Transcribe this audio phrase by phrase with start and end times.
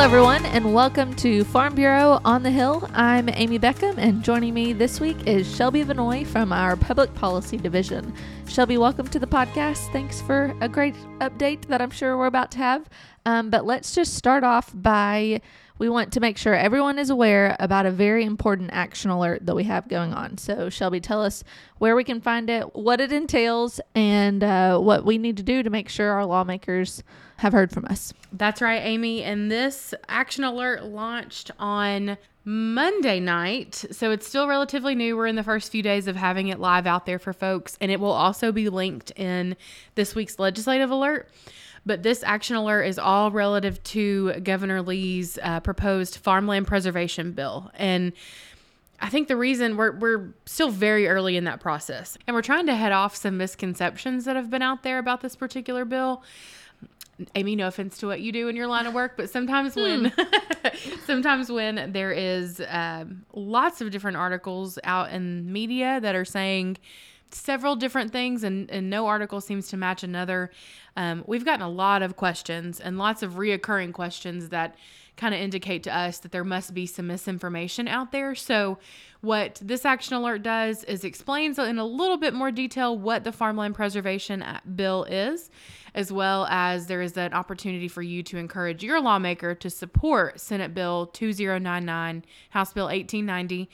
[0.00, 2.88] Hello, everyone, and welcome to Farm Bureau on the Hill.
[2.94, 7.58] I'm Amy Beckham, and joining me this week is Shelby Vannoy from our Public Policy
[7.58, 8.14] Division.
[8.48, 9.92] Shelby, welcome to the podcast.
[9.92, 12.88] Thanks for a great update that I'm sure we're about to have.
[13.26, 15.42] Um, but let's just start off by
[15.80, 19.56] we want to make sure everyone is aware about a very important action alert that
[19.56, 20.36] we have going on.
[20.36, 21.42] So, Shelby, tell us
[21.78, 25.62] where we can find it, what it entails, and uh, what we need to do
[25.62, 27.02] to make sure our lawmakers
[27.38, 28.12] have heard from us.
[28.30, 29.22] That's right, Amy.
[29.22, 33.86] And this action alert launched on Monday night.
[33.90, 35.16] So it's still relatively new.
[35.16, 37.78] We're in the first few days of having it live out there for folks.
[37.80, 39.56] And it will also be linked in
[39.94, 41.30] this week's legislative alert.
[41.86, 47.70] But this action alert is all relative to Governor Lee's uh, proposed farmland preservation bill.
[47.74, 48.12] And
[49.00, 52.66] I think the reason we're, we're still very early in that process and we're trying
[52.66, 56.22] to head off some misconceptions that have been out there about this particular bill.
[57.34, 60.12] Amy, no offense to what you do in your line of work, but sometimes when
[61.06, 66.78] sometimes when there is um, lots of different articles out in media that are saying
[67.34, 70.50] several different things and, and no article seems to match another.
[70.96, 74.76] Um, we've gotten a lot of questions and lots of reoccurring questions that
[75.16, 78.34] kind of indicate to us that there must be some misinformation out there.
[78.34, 78.78] So
[79.20, 83.32] what this action alert does is explains in a little bit more detail what the
[83.32, 84.42] farmland preservation
[84.74, 85.50] bill is
[85.94, 90.40] as well as there is an opportunity for you to encourage your lawmaker to support
[90.40, 93.68] Senate Bill 2099, House Bill 1890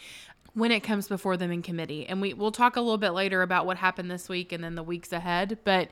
[0.56, 2.06] when it comes before them in committee.
[2.06, 4.74] And we we'll talk a little bit later about what happened this week and then
[4.74, 5.90] the weeks ahead, but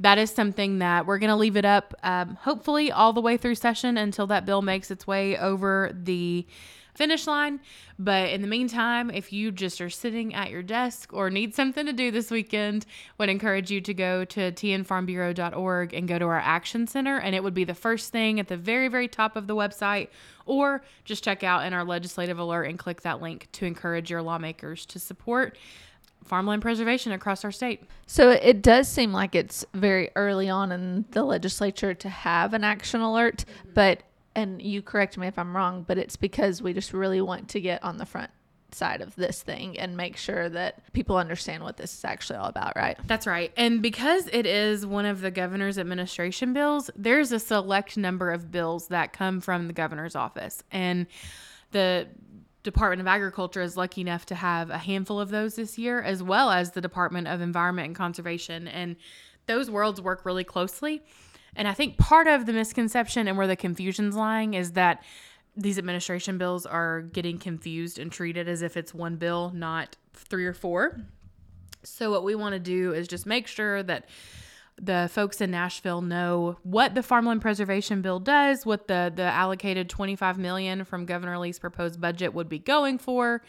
[0.00, 3.36] that is something that we're going to leave it up um, hopefully all the way
[3.36, 6.44] through session until that bill makes its way over the
[6.94, 7.60] finish line.
[7.98, 11.86] But in the meantime, if you just are sitting at your desk or need something
[11.86, 12.86] to do this weekend,
[13.18, 17.42] would encourage you to go to tnfarmbureau.org and go to our action center and it
[17.42, 20.08] would be the first thing at the very very top of the website
[20.46, 24.22] or just check out in our legislative alert and click that link to encourage your
[24.22, 25.56] lawmakers to support
[26.24, 27.82] farmland preservation across our state.
[28.06, 32.62] So it does seem like it's very early on in the legislature to have an
[32.62, 34.02] action alert, but
[34.34, 37.60] and you correct me if I'm wrong, but it's because we just really want to
[37.60, 38.30] get on the front
[38.74, 42.46] side of this thing and make sure that people understand what this is actually all
[42.48, 42.96] about, right?
[43.06, 43.52] That's right.
[43.56, 48.50] And because it is one of the governor's administration bills, there's a select number of
[48.50, 50.62] bills that come from the governor's office.
[50.70, 51.06] And
[51.72, 52.06] the
[52.62, 56.22] Department of Agriculture is lucky enough to have a handful of those this year, as
[56.22, 58.68] well as the Department of Environment and Conservation.
[58.68, 58.96] And
[59.46, 61.02] those worlds work really closely.
[61.56, 65.02] And I think part of the misconception and where the confusion's lying is that
[65.56, 70.46] these administration bills are getting confused and treated as if it's one bill, not three
[70.46, 71.00] or four.
[71.82, 74.06] So what we want to do is just make sure that
[74.80, 79.88] the folks in Nashville know what the farmland preservation bill does, what the the allocated
[79.90, 83.42] 25 million from Governor Lee's proposed budget would be going for,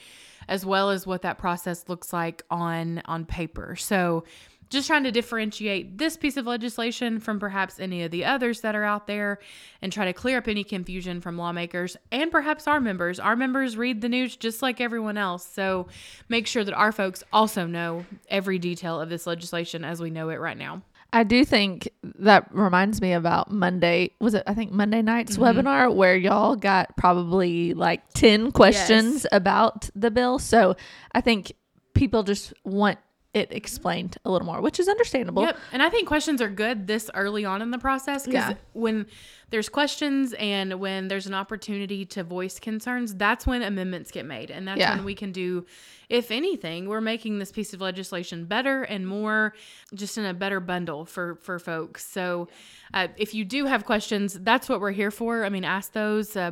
[0.47, 3.75] as well as what that process looks like on on paper.
[3.77, 4.25] So
[4.71, 8.73] just trying to differentiate this piece of legislation from perhaps any of the others that
[8.73, 9.37] are out there
[9.81, 13.19] and try to clear up any confusion from lawmakers and perhaps our members.
[13.19, 15.45] Our members read the news just like everyone else.
[15.45, 15.87] So
[16.29, 20.29] make sure that our folks also know every detail of this legislation as we know
[20.29, 20.81] it right now.
[21.13, 21.89] I do think
[22.19, 24.11] that reminds me about Monday.
[24.21, 25.59] Was it, I think, Monday night's mm-hmm.
[25.59, 29.27] webinar where y'all got probably like 10 questions yes.
[29.33, 30.39] about the bill.
[30.39, 30.77] So
[31.11, 31.51] I think
[31.93, 32.97] people just want
[33.33, 35.43] it explained a little more, which is understandable.
[35.43, 35.57] Yep.
[35.71, 38.55] And I think questions are good this early on in the process because yeah.
[38.73, 39.05] when
[39.51, 44.51] there's questions and when there's an opportunity to voice concerns, that's when amendments get made.
[44.51, 44.95] And that's yeah.
[44.95, 45.65] when we can do,
[46.09, 49.53] if anything, we're making this piece of legislation better and more
[49.93, 52.05] just in a better bundle for, for folks.
[52.05, 52.49] So
[52.93, 55.45] uh, if you do have questions, that's what we're here for.
[55.45, 56.35] I mean, ask those.
[56.35, 56.51] Uh,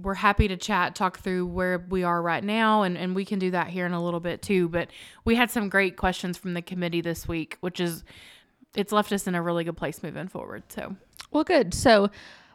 [0.00, 3.38] we're happy to chat, talk through where we are right now, and, and we can
[3.38, 4.68] do that here in a little bit too.
[4.68, 4.88] But
[5.24, 8.04] we had some great questions from the committee this week, which is
[8.74, 10.62] it's left us in a really good place moving forward.
[10.68, 10.96] So,
[11.30, 11.74] well, good.
[11.74, 12.10] So,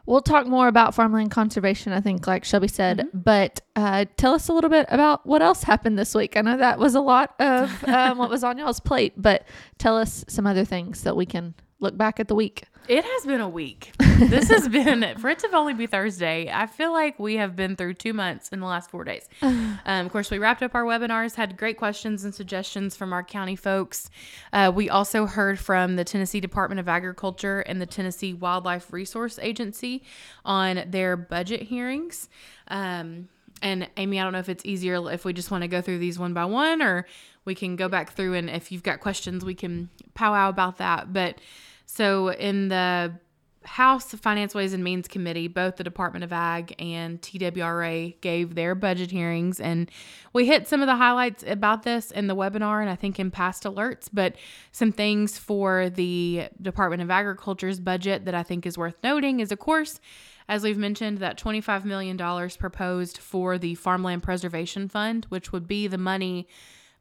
[0.08, 2.98] we'll talk more about farmland conservation, I think, like Shelby said.
[2.98, 3.18] Mm-hmm.
[3.18, 6.36] But uh, tell us a little bit about what else happened this week.
[6.36, 9.46] I know that was a lot of um, what was on y'all's plate, but
[9.76, 12.64] tell us some other things that we can look back at the week.
[12.88, 13.92] It has been a week.
[14.18, 16.50] this has been for it to only be Thursday.
[16.50, 19.28] I feel like we have been through two months in the last four days.
[19.86, 23.22] Um, of course, we wrapped up our webinars, had great questions and suggestions from our
[23.22, 24.10] county folks.
[24.52, 29.38] Uh, we also heard from the Tennessee Department of Agriculture and the Tennessee Wildlife Resource
[29.40, 30.02] Agency
[30.44, 32.28] on their budget hearings.
[32.66, 33.28] Um,
[33.62, 35.98] and Amy, I don't know if it's easier if we just want to go through
[35.98, 37.06] these one by one, or
[37.44, 41.12] we can go back through and if you've got questions, we can powwow about that.
[41.12, 41.38] But
[41.88, 43.18] so in the
[43.64, 48.74] House Finance Ways and Means Committee, both the Department of Ag and TWRA gave their
[48.74, 49.58] budget hearings.
[49.58, 49.90] And
[50.34, 53.30] we hit some of the highlights about this in the webinar and I think in
[53.30, 54.36] past alerts, but
[54.70, 59.50] some things for the Department of Agriculture's budget that I think is worth noting is,
[59.50, 59.98] of course,
[60.46, 62.16] as we've mentioned, that $25 million
[62.58, 66.48] proposed for the Farmland Preservation Fund, which would be the money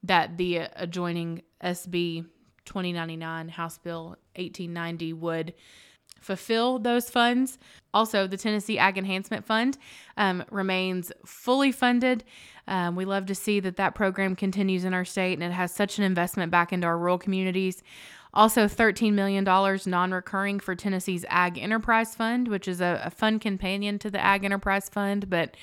[0.02, 2.26] that the adjoining SB
[2.68, 5.54] 2099 House Bill 1890 would
[6.20, 7.58] fulfill those funds.
[7.94, 9.78] Also, the Tennessee Ag Enhancement Fund
[10.18, 12.24] um, remains fully funded.
[12.68, 15.74] Um, we love to see that that program continues in our state and it has
[15.74, 17.82] such an investment back into our rural communities.
[18.34, 23.42] Also, $13 million non recurring for Tennessee's Ag Enterprise Fund, which is a, a fund
[23.42, 25.56] companion to the Ag Enterprise Fund, but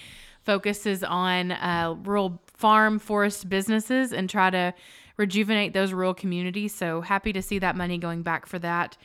[0.42, 4.74] focuses on uh, rural farm forest businesses and try to
[5.16, 6.74] rejuvenate those rural communities.
[6.74, 8.96] So happy to see that money going back for that.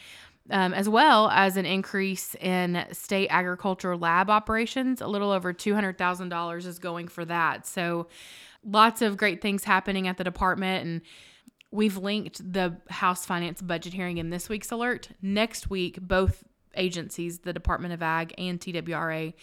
[0.52, 5.00] Um, as well as an increase in state agriculture lab operations.
[5.00, 7.68] A little over $200,000 is going for that.
[7.68, 8.08] So,
[8.66, 10.88] lots of great things happening at the department.
[10.88, 11.02] And
[11.72, 15.10] we've linked the House Finance budget hearing in this week's alert.
[15.22, 16.44] Next week, both
[16.76, 19.34] agencies, the Department of Ag and TWRA,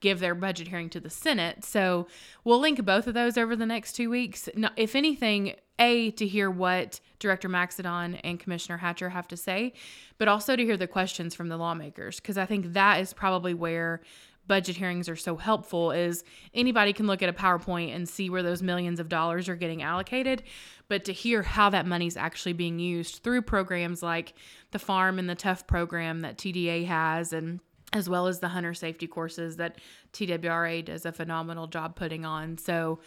[0.00, 1.64] give their budget hearing to the Senate.
[1.64, 2.06] So
[2.44, 4.48] we'll link both of those over the next two weeks.
[4.76, 9.72] If anything, A, to hear what Director Maxedon and Commissioner Hatcher have to say,
[10.18, 13.54] but also to hear the questions from the lawmakers, because I think that is probably
[13.54, 14.02] where
[14.46, 16.22] budget hearings are so helpful is
[16.52, 19.82] anybody can look at a PowerPoint and see where those millions of dollars are getting
[19.82, 20.42] allocated,
[20.88, 24.34] but to hear how that money's actually being used through programs like
[24.70, 27.60] the farm and the tough program that TDA has and
[27.92, 29.78] as well as the hunter safety courses that
[30.12, 32.58] TWRA does a phenomenal job putting on.
[32.58, 32.98] So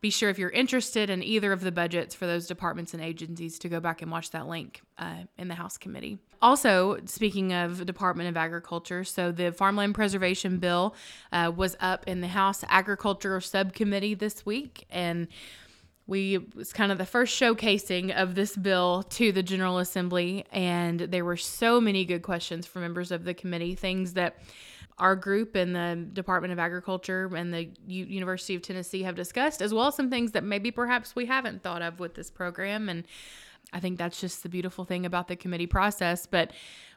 [0.00, 3.58] be sure if you're interested in either of the budgets for those departments and agencies
[3.60, 6.18] to go back and watch that link uh, in the House committee.
[6.42, 10.94] Also, speaking of Department of Agriculture, so the Farmland Preservation Bill
[11.32, 15.28] uh, was up in the House Agriculture Subcommittee this week, and
[16.06, 21.00] we was kind of the first showcasing of this bill to the General Assembly, and
[21.00, 24.38] there were so many good questions from members of the committee, things that
[24.98, 29.60] our group and the Department of Agriculture and the U- University of Tennessee have discussed,
[29.60, 32.88] as well as some things that maybe perhaps we haven't thought of with this program.
[32.88, 33.04] And
[33.72, 36.24] I think that's just the beautiful thing about the committee process.
[36.24, 36.52] But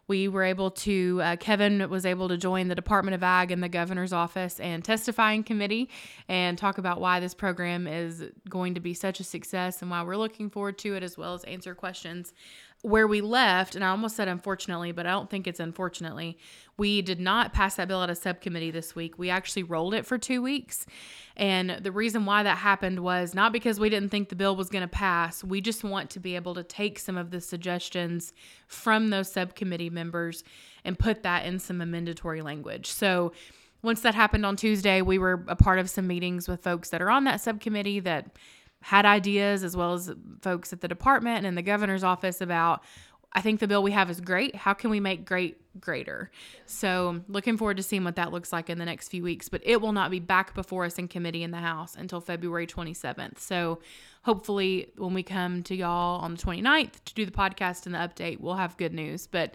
[0.07, 3.61] we were able to, uh, Kevin was able to join the Department of Ag and
[3.61, 5.87] the governor's office and testifying committee
[6.27, 10.01] and talk about why this program is going to be such a success and why
[10.01, 12.33] we're looking forward to it, as well as answer questions
[12.81, 16.37] where we left, and I almost said unfortunately, but I don't think it's unfortunately,
[16.77, 19.19] we did not pass that bill at a subcommittee this week.
[19.19, 20.85] We actually rolled it for two weeks.
[21.35, 24.69] And the reason why that happened was not because we didn't think the bill was
[24.69, 25.43] going to pass.
[25.43, 28.31] We just want to be able to take some of the suggestions
[28.67, 30.45] from those subcommittee members
[30.85, 32.87] and put that in some amendatory language.
[32.87, 33.33] So
[33.81, 37.01] once that happened on Tuesday, we were a part of some meetings with folks that
[37.01, 38.27] are on that subcommittee that
[38.81, 40.11] had ideas as well as
[40.41, 42.81] folks at the department and in the governor's office about
[43.31, 44.55] I think the bill we have is great.
[44.55, 46.31] How can we make great greater?
[46.65, 49.61] So, looking forward to seeing what that looks like in the next few weeks, but
[49.63, 53.37] it will not be back before us in committee in the House until February 27th.
[53.37, 53.79] So,
[54.23, 57.99] hopefully, when we come to y'all on the 29th to do the podcast and the
[57.99, 59.27] update, we'll have good news.
[59.27, 59.53] But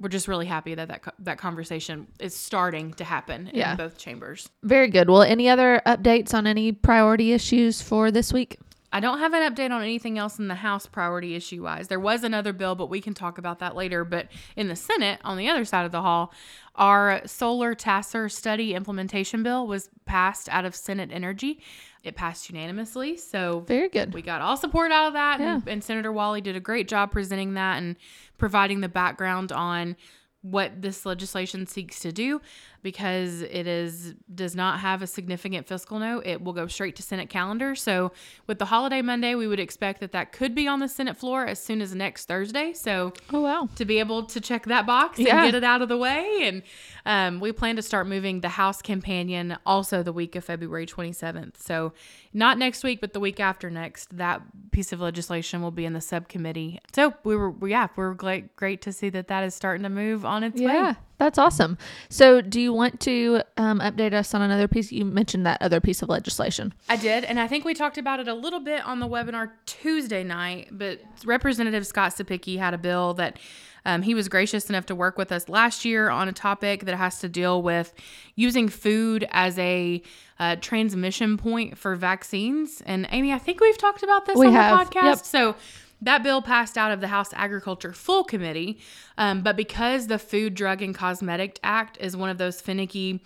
[0.00, 3.72] we're just really happy that that, that conversation is starting to happen yeah.
[3.72, 4.48] in both chambers.
[4.62, 5.08] Very good.
[5.08, 8.58] Well, any other updates on any priority issues for this week?
[8.94, 11.88] I don't have an update on anything else in the House priority issue wise.
[11.88, 14.04] There was another bill, but we can talk about that later.
[14.04, 16.32] But in the Senate, on the other side of the hall,
[16.76, 21.58] our solar TACIR study implementation bill was passed out of Senate Energy.
[22.04, 23.16] It passed unanimously.
[23.16, 24.14] So very good.
[24.14, 25.40] We got all support out of that.
[25.40, 25.54] Yeah.
[25.56, 27.96] And, and Senator Walley did a great job presenting that and
[28.38, 29.96] providing the background on
[30.44, 32.38] what this legislation seeks to do
[32.82, 36.26] because it is does not have a significant fiscal note.
[36.26, 37.74] It will go straight to senate calendar.
[37.74, 38.12] So
[38.46, 41.46] with the holiday monday we would expect that that could be on the senate floor
[41.46, 42.74] as soon as next thursday.
[42.74, 43.70] So oh wow.
[43.76, 46.40] to be able to check that box and get it out of the way.
[46.42, 46.62] And
[47.06, 51.56] um, we plan to start moving the house companion also the week of february 27th
[51.56, 51.94] so
[52.34, 55.94] not next week but the week after next that piece of legislation will be in
[55.94, 56.80] the subcommittee.
[56.92, 59.88] So we were yeah we are great great to see that that is starting to
[59.88, 60.90] move on its yeah.
[60.90, 61.78] way that's awesome.
[62.08, 64.90] So, do you want to um, update us on another piece?
[64.90, 66.74] You mentioned that other piece of legislation.
[66.88, 69.52] I did, and I think we talked about it a little bit on the webinar
[69.66, 70.68] Tuesday night.
[70.72, 73.38] But Representative Scott Cepicky had a bill that
[73.84, 76.96] um, he was gracious enough to work with us last year on a topic that
[76.96, 77.92] has to deal with
[78.34, 80.02] using food as a
[80.40, 82.82] uh, transmission point for vaccines.
[82.86, 84.90] And Amy, I think we've talked about this we on have.
[84.90, 85.04] the podcast.
[85.04, 85.18] Yep.
[85.24, 85.56] So
[86.04, 88.78] That bill passed out of the House Agriculture Full Committee,
[89.16, 93.22] um, but because the Food, Drug, and Cosmetic Act is one of those finicky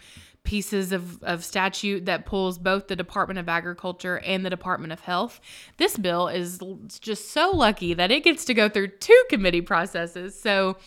[0.49, 5.01] pieces of, of statute that pulls both the Department of Agriculture and the Department of
[5.01, 5.43] Health.
[5.77, 6.59] This bill is
[7.01, 10.41] just so lucky that it gets to go through two committee processes.
[10.41, 10.79] So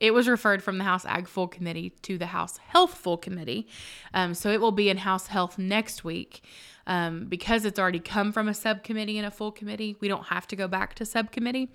[0.00, 3.68] it was referred from the House Ag Full Committee to the House Health Full Committee.
[4.12, 6.44] Um, so it will be in House Health next week.
[6.86, 10.46] Um, because it's already come from a subcommittee and a full committee, we don't have
[10.48, 11.72] to go back to subcommittee.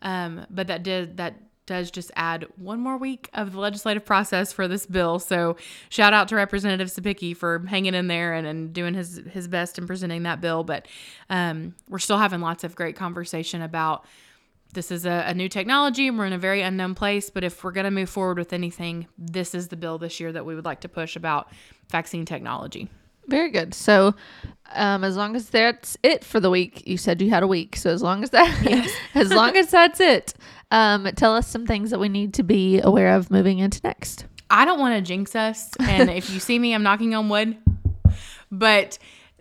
[0.00, 1.34] Um, but that did that
[1.66, 5.18] does just add one more week of the legislative process for this bill.
[5.18, 5.56] So
[5.88, 9.78] shout out to Representative Cepicky for hanging in there and, and doing his his best
[9.78, 10.64] in presenting that bill.
[10.64, 10.88] But
[11.30, 14.04] um, we're still having lots of great conversation about
[14.74, 17.30] this is a, a, new technology and we're in a very unknown place.
[17.30, 20.32] But if we're going to move forward with anything, this is the bill this year
[20.32, 21.50] that we would like to push about
[21.90, 22.90] vaccine technology.
[23.26, 23.72] Very good.
[23.72, 24.14] So,
[24.72, 27.76] um, as long as that's it for the week, you said you had a week.
[27.76, 28.92] So as long as that, yes.
[29.14, 30.34] as long as that's it,
[30.74, 34.26] um, tell us some things that we need to be aware of moving into next.
[34.50, 37.56] I don't want to jinx us, and if you see me, I'm knocking on wood.
[38.50, 38.98] But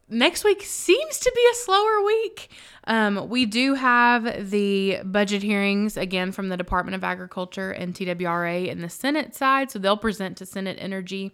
[0.07, 2.51] next week seems to be a slower week.
[2.85, 8.67] Um, we do have the budget hearings again from the Department of Agriculture and TWRA
[8.67, 11.31] in the Senate side, so they'll present to Senate Energy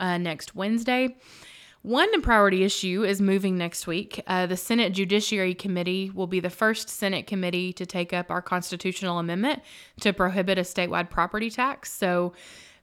[0.00, 1.16] uh, next Wednesday.
[1.86, 4.20] One priority issue is moving next week.
[4.26, 8.42] Uh, the Senate Judiciary Committee will be the first Senate committee to take up our
[8.42, 9.62] constitutional amendment
[10.00, 11.92] to prohibit a statewide property tax.
[11.92, 12.32] So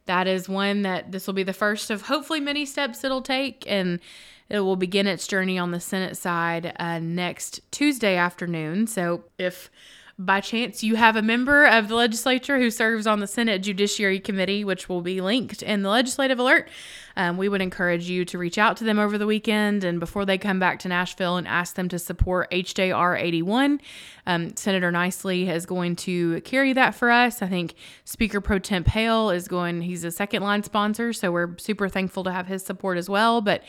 [0.05, 3.65] that is one that this will be the first of hopefully many steps it'll take.
[3.67, 3.99] And
[4.47, 8.87] it will begin its journey on the Senate side uh, next Tuesday afternoon.
[8.87, 9.69] So if
[10.17, 14.21] by chance you have a member of the legislature who serves on the Senate Judiciary
[14.21, 16.69] Committee, which will be linked in the legislative alert,
[17.15, 20.25] um, we would encourage you to reach out to them over the weekend and before
[20.25, 23.79] they come back to Nashville and ask them to support HJR 81.
[24.25, 27.41] Um, Senator Niceley is going to carry that for us.
[27.41, 31.57] I think Speaker Pro Temp Haile is going, he's a second line sponsor, so we're
[31.57, 33.41] super thankful to have his support as well.
[33.41, 33.63] But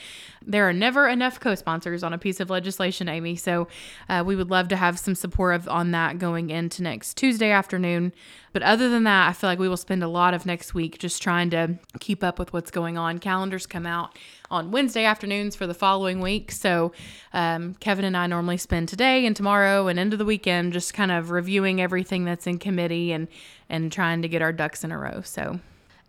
[0.46, 3.34] there are never enough co sponsors on a piece of legislation, Amy.
[3.36, 3.66] So
[4.08, 7.50] uh, we would love to have some support of, on that going into next Tuesday
[7.50, 8.12] afternoon.
[8.52, 10.98] But other than that, I feel like we will spend a lot of next week
[10.98, 13.18] just trying to keep up with what's going on.
[13.34, 14.16] Calendars come out
[14.48, 16.52] on Wednesday afternoons for the following week.
[16.52, 16.92] So
[17.32, 21.10] um, Kevin and I normally spend today and tomorrow and into the weekend just kind
[21.10, 23.26] of reviewing everything that's in committee and
[23.68, 25.20] and trying to get our ducks in a row.
[25.24, 25.58] So.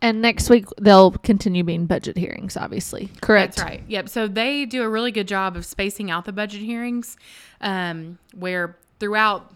[0.03, 3.10] And next week they'll continue being budget hearings, obviously.
[3.22, 3.55] Correct.
[3.55, 3.82] That's right.
[3.88, 4.10] Yep.
[4.10, 7.17] So they do a really good job of spacing out the budget hearings,
[7.60, 9.51] um, where throughout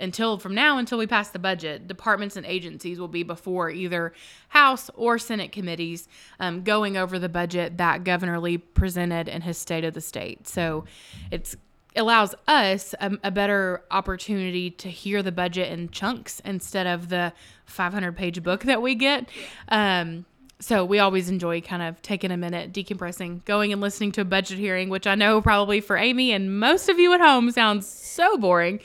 [0.00, 4.12] until from now until we pass the budget, departments and agencies will be before either
[4.48, 9.58] House or Senate committees um, going over the budget that Governor Lee presented in his
[9.58, 10.48] State of the State.
[10.48, 10.84] So
[11.30, 11.56] it's
[11.96, 17.32] allows us a, a, better opportunity to hear the budget in chunks instead of the
[17.66, 19.28] 500 page book that we get.
[19.68, 20.24] Um,
[20.60, 24.24] so we always enjoy kind of taking a minute, decompressing, going and listening to a
[24.26, 27.86] budget hearing, which I know probably for Amy and most of you at home sounds
[27.86, 28.80] so boring.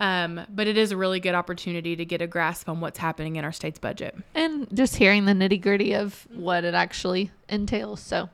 [0.00, 3.36] Um, but it is a really good opportunity to get a grasp on what's happening
[3.36, 4.16] in our state's budget.
[4.34, 8.00] And just hearing the nitty gritty of what it actually entails.
[8.00, 8.30] So,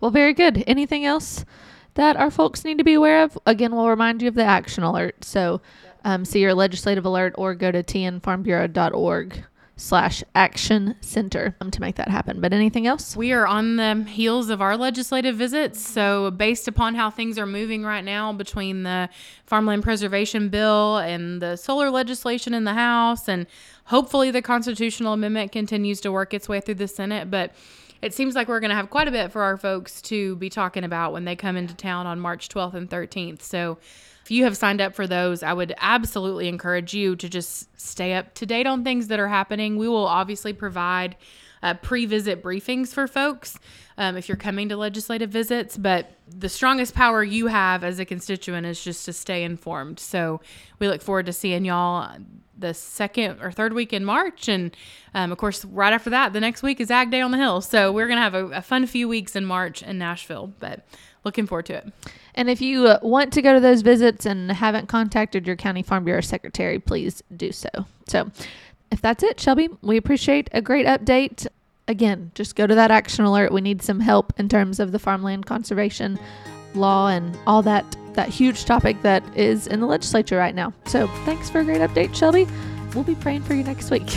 [0.00, 0.64] well, very good.
[0.66, 1.44] Anything else
[1.94, 3.38] that our folks need to be aware of?
[3.44, 5.22] Again, we'll remind you of the action alert.
[5.22, 5.60] So,
[6.04, 9.44] um, see your legislative alert or go to tnfarmbureau.org
[9.80, 12.38] slash action center um, to make that happen.
[12.40, 13.16] But anything else?
[13.16, 15.80] We are on the heels of our legislative visits.
[15.80, 19.08] So, based upon how things are moving right now between the
[19.46, 23.46] farmland preservation bill and the solar legislation in the House, and
[23.84, 27.30] hopefully the constitutional amendment continues to work its way through the Senate.
[27.30, 27.54] But
[28.02, 30.50] it seems like we're going to have quite a bit for our folks to be
[30.50, 33.40] talking about when they come into town on March 12th and 13th.
[33.42, 33.78] So,
[34.30, 38.14] if you have signed up for those, I would absolutely encourage you to just stay
[38.14, 39.76] up to date on things that are happening.
[39.76, 41.16] We will obviously provide
[41.64, 43.58] uh, pre visit briefings for folks
[43.98, 48.04] um, if you're coming to legislative visits, but the strongest power you have as a
[48.04, 49.98] constituent is just to stay informed.
[49.98, 50.40] So
[50.78, 52.16] we look forward to seeing y'all
[52.56, 54.48] the second or third week in March.
[54.48, 54.76] And
[55.12, 57.62] um, of course, right after that, the next week is Ag Day on the Hill.
[57.62, 60.52] So we're going to have a, a fun few weeks in March in Nashville.
[60.60, 60.86] But
[61.24, 61.92] looking forward to it.
[62.34, 65.82] And if you uh, want to go to those visits and haven't contacted your county
[65.82, 67.68] farm bureau secretary, please do so.
[68.06, 68.30] So,
[68.90, 71.46] if that's it, Shelby, we appreciate a great update.
[71.86, 73.52] Again, just go to that action alert.
[73.52, 76.18] We need some help in terms of the farmland conservation
[76.74, 80.72] law and all that that huge topic that is in the legislature right now.
[80.86, 82.46] So, thanks for a great update, Shelby.
[82.94, 84.06] We'll be praying for you next week.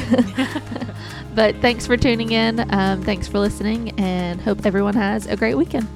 [1.35, 2.71] but thanks for tuning in.
[2.73, 5.87] Um, thanks for listening, and hope everyone has a great weekend.